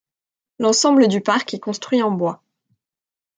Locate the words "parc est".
1.21-1.59